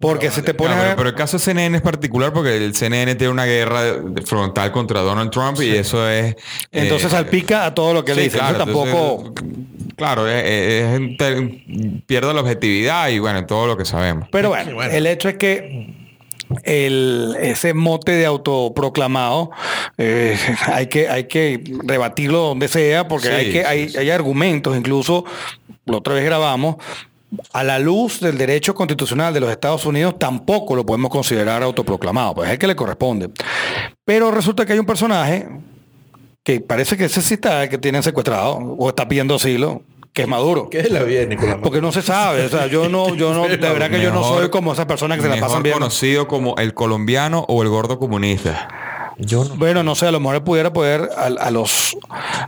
[0.00, 3.14] Porque si te No, a pero, el caso de CNN es particular porque el CNN
[3.16, 3.82] tiene una guerra
[4.24, 6.34] frontal contra Donald Trump y eso es...
[6.72, 8.40] entonces eh, salpica a todo lo que sí, le dicen.
[8.40, 9.24] claro, tampoco...
[9.26, 14.26] entonces, claro, es- es- es- te- pierde la objetividad y bueno, todo lo que sabemos.
[14.32, 14.90] Pero bueno, bueno.
[14.92, 15.94] el hecho es que
[16.64, 19.50] el, ese mote de autoproclamado
[19.98, 20.36] eh,
[20.72, 25.24] hay, que, hay que rebatirlo donde sea porque Sí, hay, que, hay, hay argumentos, incluso
[25.84, 26.76] la otra vez grabamos,
[27.52, 32.34] a la luz del derecho constitucional de los Estados Unidos tampoco lo podemos considerar autoproclamado,
[32.34, 33.30] pues es el que le corresponde.
[34.04, 35.48] Pero resulta que hay un personaje
[36.42, 40.28] que parece que ese sí está, que tienen secuestrado o está pidiendo asilo, que es
[40.28, 40.68] Maduro.
[40.70, 41.58] ¿Qué es la vida, Nicolás?
[41.62, 44.24] Porque no se sabe, o sea, yo no, yo no, de verdad que yo no
[44.24, 45.74] soy como esas personas que se la pasan bien.
[45.74, 48.68] conocido como el colombiano o el gordo comunista.
[49.20, 49.56] Yo no.
[49.56, 51.96] Bueno, no sé, a lo mejor él pudiera poder, a, a los,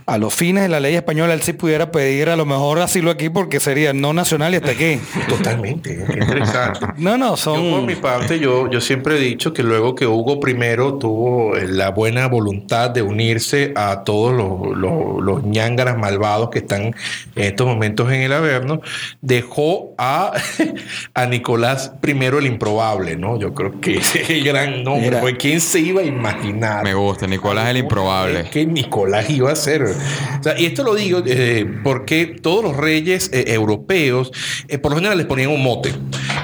[0.05, 3.11] a los fines de la ley española, él sí pudiera pedir a lo mejor asilo
[3.11, 4.99] aquí porque sería no nacional y hasta aquí.
[5.29, 6.79] Totalmente, qué interesante.
[6.97, 7.85] No, no, Yo, por son...
[7.85, 11.89] mi parte, yo, yo siempre he dicho que luego que Hugo primero tuvo eh, la
[11.91, 16.95] buena voluntad de unirse a todos los, los, los ñángaras malvados que están
[17.35, 18.81] en estos momentos en el Averno,
[19.21, 20.33] dejó a,
[21.13, 23.39] a Nicolás primero el improbable, ¿no?
[23.39, 25.21] Yo creo que ese es el gran nombre.
[25.21, 25.37] Mira.
[25.37, 26.62] ¿Quién se iba a imaginar?
[26.83, 27.27] Me gusta.
[27.27, 28.49] Nicolás el improbable.
[28.49, 29.83] que Nicolás iba a ser.
[29.83, 34.31] O sea, y esto lo digo eh, porque todos los reyes eh, europeos,
[34.67, 35.93] eh, por lo general les ponían un mote.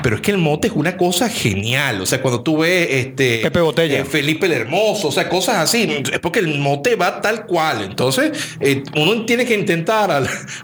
[0.02, 2.02] Pero es que el mote es una cosa genial.
[2.02, 4.00] O sea, cuando tú ves este, Pepe Botella.
[4.00, 7.84] eh, Felipe el Hermoso, o sea, cosas así, es porque el mote va tal cual.
[7.84, 10.12] Entonces, eh, uno tiene que intentar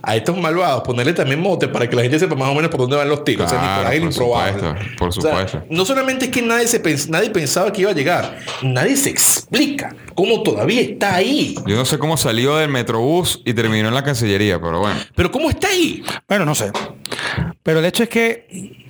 [0.04, 2.80] a, estos malvados ponerle también mote para que la gente sepa más o menos por
[2.82, 3.46] dónde van los tiros.
[3.46, 4.54] o sea, Claro, el por improbable.
[4.54, 5.64] supuesto, por O sea, supuesto.
[5.70, 9.10] no solamente es que nadie, se pens- nadie pensaba que iba a llegar, nadie se
[9.10, 11.56] explica cómo todavía está ahí.
[11.68, 15.00] Yo no sé cómo salió del Metrobús y terminó en la Cancillería, pero bueno.
[15.16, 16.04] Pero ¿cómo está ahí?
[16.28, 16.72] Bueno, no sé.
[17.64, 18.86] Pero el hecho es que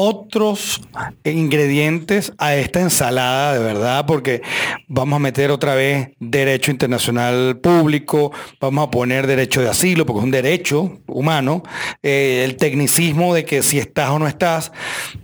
[0.00, 0.80] otros
[1.24, 4.42] ingredientes a esta ensalada, de verdad, porque
[4.86, 8.30] vamos a meter otra vez derecho internacional público,
[8.60, 11.64] vamos a poner derecho de asilo, porque es un derecho humano,
[12.00, 14.70] eh, el tecnicismo de que si estás o no estás,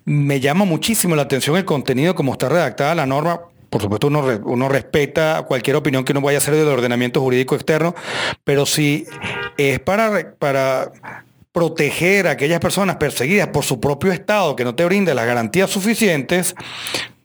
[0.05, 4.25] me llama muchísimo la atención el contenido como está redactada la norma, por supuesto, uno,
[4.45, 7.95] uno respeta cualquier opinión que uno vaya a hacer del ordenamiento jurídico externo,
[8.43, 9.07] pero si
[9.57, 10.91] es para, para
[11.55, 15.71] proteger a aquellas personas perseguidas por su propio Estado que no te brinda las garantías
[15.71, 16.57] suficientes,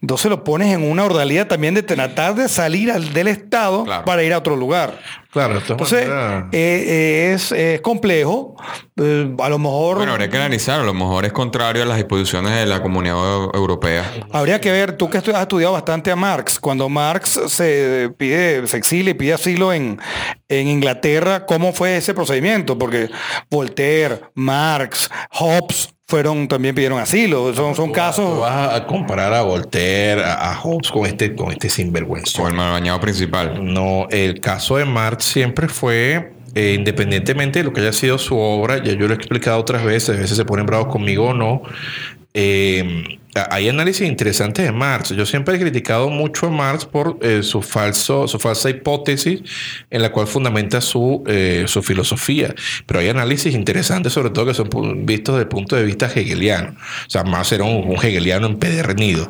[0.02, 4.06] entonces lo pones en una ordalía también de tratar de salir al- del Estado Claro.
[4.06, 4.98] para ir a otro lugar.
[5.32, 8.56] Claro, Entonces, eh, eh, es, es complejo.
[8.98, 10.80] eh, a lo mejor Bueno, habría que analizar.
[10.80, 14.12] A lo mejor es contrario a las disposiciones de la Comunidad Eu- Europea.
[14.32, 18.78] Habría que ver, tú que has estudiado bastante a Marx, cuando Marx se pide, se
[18.78, 20.00] exilia y pide asilo en,
[20.48, 22.76] en Inglaterra, ¿cómo fue ese procedimiento?
[22.80, 23.10] Porque
[23.52, 27.54] Voltaire, Marx, Hobbes fueron, también pidieron asilo.
[27.54, 28.40] Son, son Tú casos.
[28.40, 32.42] vas a comparar a Voltaire, a, a Hobbes con este, con este sinvergüenza.
[32.42, 33.60] Con el mal bañado principal.
[33.64, 38.38] No, el caso de Marx siempre fue, eh, independientemente de lo que haya sido su
[38.38, 41.34] obra, ya yo lo he explicado otras veces, a veces se ponen bravos conmigo o
[41.34, 41.62] no.
[42.34, 43.04] eh,
[43.50, 45.10] hay análisis interesantes de Marx.
[45.10, 49.42] Yo siempre he criticado mucho a Marx por eh, su, falso, su falsa hipótesis
[49.90, 52.56] en la cual fundamenta su, eh, su filosofía.
[52.86, 54.70] Pero hay análisis interesantes, sobre todo que son
[55.06, 56.76] vistos desde el punto de vista hegeliano.
[57.08, 59.30] O sea, Marx era un, un hegeliano empedernido.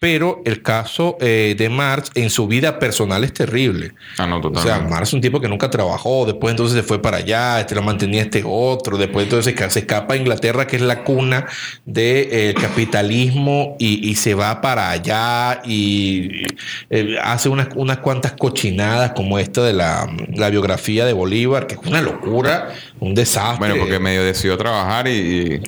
[0.00, 3.92] Pero el caso eh, de Marx en su vida personal es terrible.
[4.16, 4.80] Ah, no, O sea.
[4.80, 7.82] Marx es un tipo que nunca trabajó, después entonces se fue para allá, este lo
[7.82, 11.46] mantenía este otro, después entonces se, se escapa a Inglaterra, que es la cuna
[11.84, 13.29] del capitalismo,
[13.78, 16.44] y, se va para allá y
[16.90, 21.74] eh, hace unas, unas cuantas cochinadas como esta de la, la biografía de Bolívar, que
[21.74, 23.58] es una locura, un desastre.
[23.58, 25.10] Bueno, porque medio decidió trabajar y,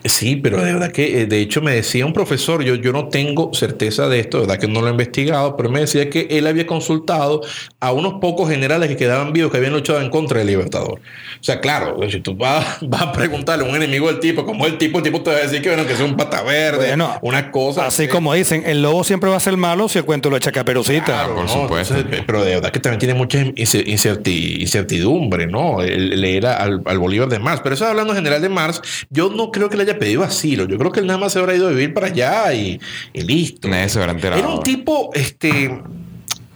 [0.04, 2.92] y- Sí, pero de verdad que, eh, de hecho, me decía un profesor, yo, yo
[2.92, 6.10] no tengo certeza de esto, de verdad que no lo he investigado, pero me decía
[6.10, 7.40] que él había consultado
[7.80, 11.00] a unos pocos generales que quedaban vivos que habían luchado en contra del Libertador.
[11.40, 14.66] O sea, claro, si tú vas, vas a preguntarle a un enemigo del tipo, como
[14.66, 16.88] el tipo, el tipo te va a decir que, bueno, que es un pata verde,
[16.88, 17.86] Bueno, una cosa.
[17.86, 20.52] Así como dicen, el lobo siempre va a ser malo si el cuento lo echa
[20.52, 21.04] caperucita.
[21.04, 21.48] Claro, por ¿no?
[21.62, 21.96] supuesto.
[21.96, 25.80] Entonces, pero de verdad que también tiene mucha incer- incerti- incertidumbre, ¿no?
[25.82, 27.60] El leer al, al Bolívar de Marx.
[27.62, 28.80] Pero eso hablando en general de Marx,
[29.10, 30.66] yo no creo que le haya pedido asilo.
[30.66, 32.80] Yo creo que él nada más se habrá ido a vivir para allá y,
[33.12, 33.68] y listo.
[33.68, 34.38] nadie se habrá enterado.
[34.40, 35.80] Era un tipo este,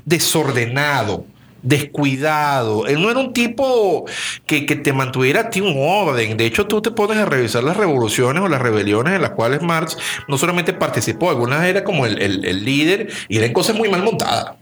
[0.05, 1.27] desordenado,
[1.63, 2.87] descuidado.
[2.87, 4.05] Él no era un tipo
[4.47, 6.37] que, que te mantuviera a ti un orden.
[6.37, 9.63] De hecho, tú te pones a revisar las revoluciones o las rebeliones en las cuales
[9.63, 9.97] Marx
[10.29, 14.03] no solamente participó, algunas era como el, el- el líder y eran cosas muy mal
[14.03, 14.53] montadas.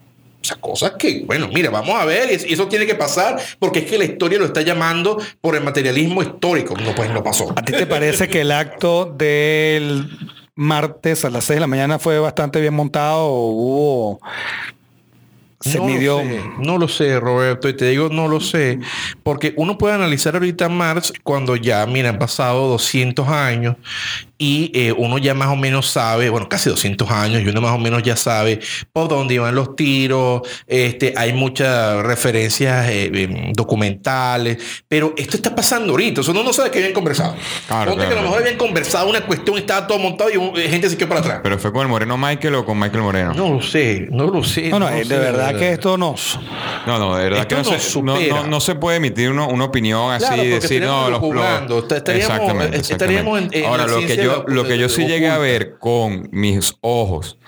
[0.44, 3.78] O sea, cosas que, bueno, mira, vamos a ver, y eso- tiene que pasar porque
[3.78, 6.74] es que la historia lo está llamando por el materialismo histórico.
[6.76, 7.50] No, pues no pasó.
[7.56, 10.06] ¿A ti te parece que el acto del
[10.54, 14.20] martes a las 6 de la mañana fue bastante bien montado o hubo...
[15.70, 16.18] Se no midió...
[16.22, 18.78] Lo sé, no lo sé, Roberto, y te digo no lo sé,
[19.22, 23.76] porque uno puede analizar ahorita Marx cuando ya, mira, han pasado 200 años
[24.36, 27.72] y eh, uno ya más o menos sabe, bueno, casi 200 años, y uno más
[27.72, 28.60] o menos ya sabe
[28.92, 35.54] por dónde iban los tiros, este, hay muchas referencias eh, eh, documentales, pero esto está
[35.54, 37.36] pasando ahorita, o sea, uno no sabe que habían conversado.
[37.68, 40.52] Claro, Ponte que a lo mejor habían conversado una cuestión, estaba todo montado y un-
[40.56, 41.40] eh, gente se quedó para atrás.
[41.42, 43.34] Pero fue con el Moreno Michael o con Michael Moreno.
[43.34, 44.68] no lo sé, no lo sé.
[44.68, 46.38] No, no, no sé, de verdad que esto nos...
[46.86, 48.34] No, no, de verdad Esto que no, nos se, no, supera.
[48.42, 52.16] no- no se puede emitir uno- una opinión así Claro, decir, no, los jugando, estaríamos-
[52.30, 53.58] exactamente, estaríamos en- exactamente.
[53.60, 57.38] en Ahora, lo que yo, lo- que yo sí llegué a ver con mis ojos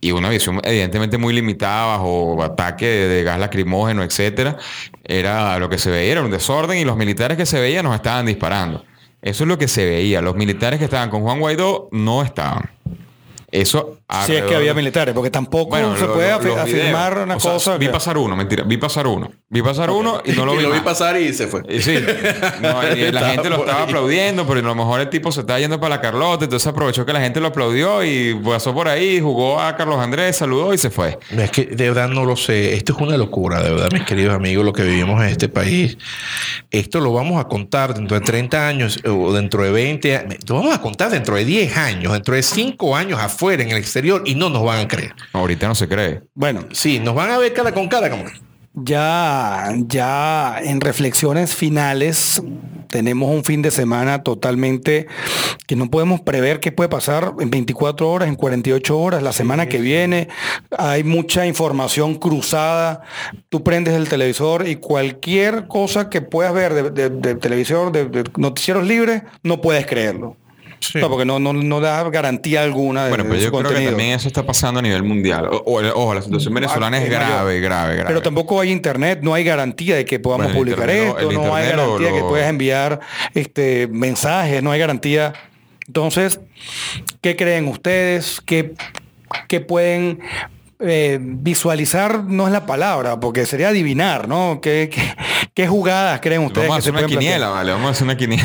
[0.00, 4.58] y una visión evidentemente muy limitada bajo ataque de, de gas lacrimógeno, etcétera,
[5.02, 7.94] era lo que se veía, era un desorden y los militares que se veían nos
[7.94, 8.84] estaban disparando.
[9.22, 10.20] Eso es lo que se veía.
[10.20, 12.70] Los militares que estaban con Juan Guaidó no estaban.
[13.50, 17.18] Eso Si es que alrededor había militares, porque tampoco Bueno, se lo- puede lo- afirmar
[17.18, 17.78] una O sea, cosa.
[17.78, 18.62] Vi que- pasar uno, mentira.
[18.62, 19.30] Vi pasar uno.
[19.48, 20.62] Vi pasar uno y no lo Y vi.
[20.64, 20.84] lo vi más.
[20.84, 21.62] pasar y se fue.
[21.68, 21.94] Y sí,
[22.60, 23.84] no, y la gente lo estaba ahí.
[23.84, 27.06] aplaudiendo, pero a lo mejor el tipo se estaba yendo para la Carlota, entonces aprovechó
[27.06, 30.78] que la gente lo aplaudió y pasó por ahí, jugó a Carlos Andrés, saludó y
[30.78, 31.18] se fue.
[31.30, 32.74] Es que de verdad no lo sé.
[32.74, 35.96] Esto es una locura, de verdad, mis queridos amigos, lo que vivimos en este país.
[36.70, 40.36] Esto lo vamos a contar dentro de 30 años o dentro de 20 años.
[40.46, 43.78] Lo vamos a contar dentro de 10 años, dentro de 5 años afuera, en el
[43.94, 45.14] exterior, y no nos van a creer.
[45.32, 46.22] Ahorita no se cree.
[46.34, 48.32] Bueno, Sí, nos van a ver cara con cara, como que,
[48.74, 52.42] ya, ya en reflexiones finales
[52.88, 55.06] tenemos un fin de semana totalmente
[55.66, 59.66] que no podemos prever qué puede pasar en 24 horas, en 48 horas, la semana
[59.66, 60.28] que viene.
[60.76, 63.02] Hay mucha información cruzada.
[63.48, 68.06] Tú prendes el televisor y cualquier cosa que puedas ver de, de- de televisor, de,
[68.06, 70.36] de noticieros libres, no puedes creerlo.
[70.80, 70.98] Sí.
[70.98, 73.86] No, porque no, no, no da garantía alguna de, Bueno, de pero yo creo que
[73.86, 75.48] también eso está pasando a nivel mundial.
[75.50, 78.08] Ojo, la situación venezolana es grave, grave, grave.
[78.08, 81.54] Pero tampoco hay internet, no hay garantía de que podamos Bueno, publicar internet esto, no
[81.54, 83.00] hay lo- garantía que lo- puedas enviar
[83.34, 85.32] este mensajes, no hay garantía.
[85.86, 86.40] Entonces,
[87.20, 88.40] ¿qué creen ustedes?
[88.44, 88.74] ¿Qué,
[89.48, 90.20] qué pueden
[90.80, 92.24] eh, visualizar?
[92.24, 94.60] No es la palabra, porque sería adivinar, ¿no?
[94.62, 95.02] ¿Qué, qué,
[95.54, 97.20] qué jugadas creen ustedes Vamos a que se una plantear?
[97.20, 97.72] quiniela, vale.
[97.72, 98.44] Vamos a hacer una quiniela.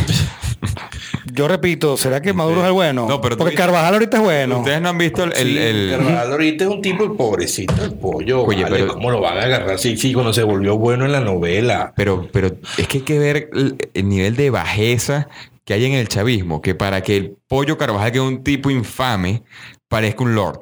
[1.40, 3.08] Yo repito, ¿será que Maduro es el bueno?
[3.08, 4.60] No, pero porque Carvajal ahorita es bueno.
[4.60, 5.32] Ustedes no han visto el...
[5.32, 8.44] el- Sí, el- Carvajal ahorita es un tipo el pobrecito, el pollo.
[8.44, 9.80] Oye, vale, pero- ¿Cómo lo van a agarrar?
[9.80, 11.94] Sí, sí, cuando se volvió bueno en la novela.
[11.96, 15.30] Pero, pero es que hay que ver el, el nivel de bajeza
[15.64, 18.70] que hay en el chavismo, que para que el pollo Carvajal, que es un tipo
[18.70, 19.44] infame,
[19.88, 20.60] parezca un lord.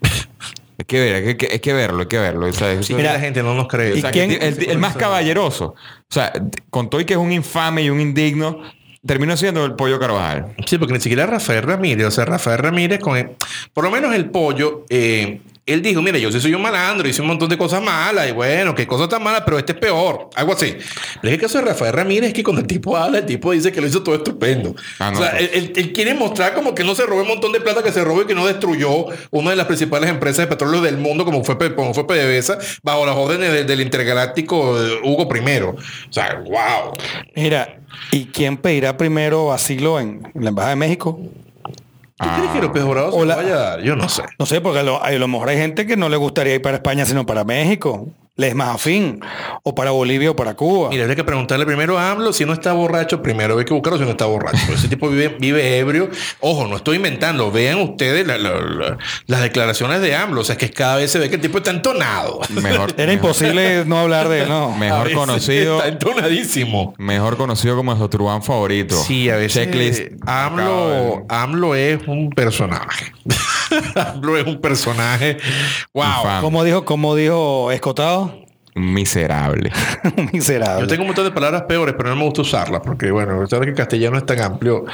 [0.78, 2.46] hay que ver, hay que, hay que verlo, hay que verlo.
[2.46, 3.90] o sea, Sí, Mira, la gente no nos cree.
[3.94, 5.74] ¿y o sea, que quién- el, el- el más caballeroso.
[6.10, 6.32] O sea,
[6.70, 8.62] con todo y que es un infame y un indigno,
[9.06, 10.54] terminó siendo el pollo Carvajal.
[10.66, 13.30] Sí, porque ni siquiera Rafael Ramírez, o sea, Rafael Ramírez con el-
[13.72, 15.40] por lo menos el pollo, eh,
[15.72, 18.32] él dijo, mira, yo sí soy un malandro, hice un montón de cosas malas, y
[18.32, 20.76] bueno, qué cosas tan malas, pero este es peor, algo así.
[20.76, 23.26] Pero es que el caso de Rafael Ramírez es que cuando el tipo habla, el
[23.26, 24.74] tipo dice que lo hizo todo estupendo.
[24.98, 25.50] Ah, no, o sea, pues.
[25.52, 28.22] él, quiere mostrar como que no se robó un montón de plata que se robó
[28.22, 31.56] y que no destruyó una de las principales empresas de petróleo del mundo, como fue,
[31.74, 35.60] como fue PDVSA, bajo las órdenes de- del intergaláctico eh, Hugo I.
[35.62, 35.76] O
[36.10, 36.92] sea, wow.
[37.34, 41.18] Mira, ¿y quién pedirá primero asilo en la Embajada de México?
[42.18, 43.36] ¿Tú crees que López Obrador se Hola.
[43.36, 43.80] lo vaya a dar?
[43.82, 44.22] Yo no sé.
[44.38, 46.62] No sé, porque a lo, a lo mejor hay gente que no le gustaría ir
[46.62, 48.08] para España, sino para México.
[48.38, 49.20] Le es más afín.
[49.64, 50.88] O para Bolivia o para Cuba.
[50.90, 53.20] Mira, habría que preguntarle primero a AMLO si no está borracho.
[53.20, 54.72] Primero hay que buscarlo si no está borracho.
[54.72, 56.08] Ese tipo vive, vive ebrio.
[56.38, 57.50] Ojo, no estoy inventando.
[57.50, 60.42] Vean ustedes la- la- la- las declaraciones de AMLO.
[60.42, 62.38] O sea, es que cada vez se ve que el tipo está entonado.
[62.50, 64.70] Mejor, Era imposible no hablar de él, ¿no?
[64.76, 66.94] Mejor conocido, Está entonadísimo.
[66.96, 68.94] mejor conocido como su truán favorito.
[69.02, 70.12] Sí, a veces Checklist.
[70.26, 73.12] AMLO, AMLO es un personaje.
[73.96, 75.38] AMLO es un personaje.
[75.92, 76.40] Wow.
[76.40, 78.27] Como dijo, como dijo Escotado,
[78.78, 79.72] Miserable.
[80.32, 80.82] miserable.
[80.82, 82.80] Yo tengo un montón de palabras peores, pero no me gusta usarlas.
[82.84, 84.84] Porque, bueno, sabes que el castellano es tan amplio.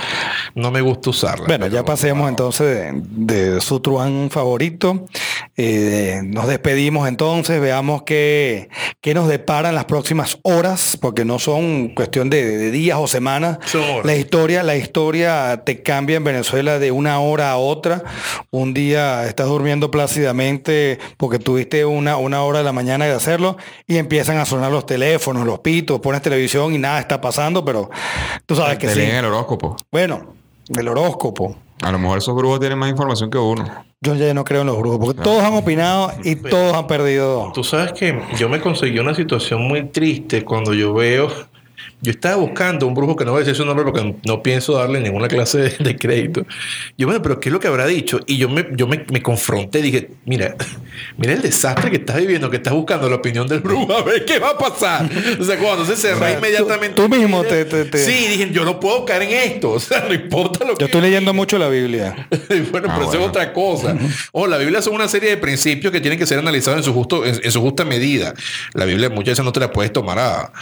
[0.54, 1.46] No me gusta usarlas.
[1.46, 2.28] Bueno, ya pasemos wow.
[2.28, 5.04] entonces de, de su truán favorito.
[5.56, 8.68] Eh, nos despedimos entonces, veamos qué,
[9.00, 13.58] qué nos deparan las próximas horas, porque no son cuestión de, de días o semanas.
[13.66, 14.04] Son horas.
[14.04, 18.02] La historia, la historia te cambia en Venezuela de una hora a otra.
[18.50, 23.56] Un día estás durmiendo plácidamente porque tuviste una, una hora de la mañana de hacerlo
[23.86, 27.90] y empiezan a sonar los teléfonos, los pitos, pones televisión y nada está pasando, pero
[28.46, 29.00] tú sabes que Te sí.
[29.00, 29.76] leen el horóscopo.
[29.90, 30.34] Bueno,
[30.76, 31.56] el horóscopo.
[31.82, 33.64] A lo mejor esos brujos tienen más información que uno.
[34.00, 37.50] Yo ya no creo en los grupos, porque todos han opinado y todos han perdido.
[37.54, 41.28] Tú sabes que yo me conseguí una situación muy triste cuando yo veo.
[42.04, 44.74] Yo estaba buscando un brujo que no voy a decir su nombre porque no pienso
[44.74, 46.44] darle ninguna clase de, de crédito.
[46.98, 48.20] Yo, bueno, pero ¿qué es lo que habrá dicho?
[48.26, 49.80] Y yo me, yo me, me confronté.
[49.80, 50.54] Dije, mira,
[51.16, 53.90] mira el desastre que estás viviendo, que estás buscando la opinión del brujo.
[53.94, 55.08] A ver qué va a pasar.
[55.40, 56.94] O sea, cuando se cerró O sea, inmediatamente.
[56.94, 59.70] tú- tú mismo te- te- te- Sí, dije, yo no puedo caer en esto.
[59.74, 60.80] O sea, no importa lo que.
[60.80, 62.28] Yo estoy leyendo mucho la Biblia.
[62.70, 63.96] Bueno, Ah, pero eso es otra cosa.
[64.32, 66.92] O la Biblia son una serie de principios que tienen que ser analizados en su
[66.92, 68.34] justo, en, en su justa medida.
[68.74, 70.52] La Biblia muchas veces no te la puedes tomar a,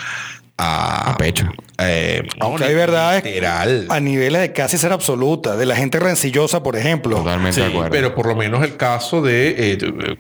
[0.59, 1.47] a, A pecho.
[1.79, 3.87] eh, Aunque hay verdades literal.
[3.89, 7.17] a niveles de casi ser absoluta, de la gente rencillosa, por ejemplo.
[7.17, 7.91] Totalmente de acuerdo.
[7.91, 10.17] pero por lo menos el caso de eh, eh,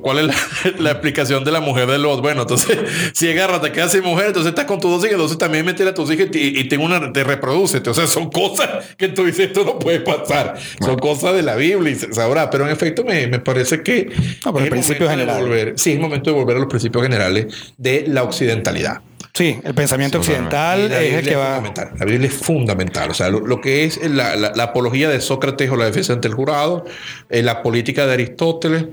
[0.00, 0.34] cuál es la,
[0.78, 2.76] la explicación de la mujer de los bueno entonces
[3.12, 5.86] si agarras te quedas sin mujer entonces estás con tus dos hijas entonces también meter
[5.86, 9.24] a tus hijas y, y tengo una te reproduce o sea son cosas que tú
[9.24, 12.72] dices esto no puede pasar son cosas de la Biblia y se sabrá pero en
[12.72, 14.10] efecto me, me parece que
[14.44, 15.42] No, pero es el principio momento de general.
[15.68, 19.02] volver- sí es momento de volver a los principios generales de la occidentalidad
[19.32, 21.46] Sí, el pensamiento Sí, occidental la es el Biblia que va.
[21.56, 21.90] fundamental.
[21.98, 23.10] La Biblia es fundamental.
[23.10, 26.12] O sea, lo, lo que es la, la- la apología de Sócrates o la defensa
[26.12, 26.84] ante el jurado,
[27.28, 28.86] eh, la política de Aristóteles,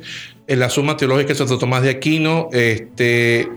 [0.45, 3.49] eh, la suma teológica de Santo Tomás de Aquino, este,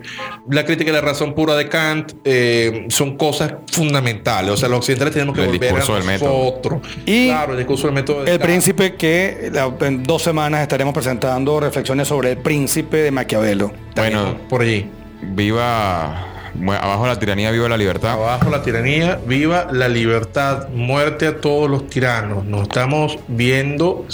[0.49, 4.51] la crítica de la razón pura de Kant, eh, son cosas fundamentales.
[4.51, 6.81] O sea, los occidentales tenemos que El volver a nosotros.
[7.05, 8.23] Y claro, el discurso del método.
[8.23, 8.49] de El Kant.
[8.49, 13.71] príncipe que la- en dos semanas estaremos presentando reflexiones sobre el príncipe de Maquiavelo.
[13.95, 14.89] bueno, Por allí.
[15.21, 16.27] viva.
[16.67, 18.11] Abajo la tiranía, viva la libertad.
[18.11, 22.45] Abajo la tiranía, viva la libertad, muerte a todos los tiranos.
[22.45, 24.05] Nos estamos viendo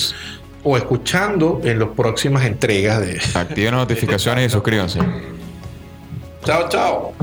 [0.63, 3.21] o escuchando en las próximas entregas de...
[3.33, 4.99] Activen las notificaciones y suscríbanse.
[6.43, 7.13] Chao, chao.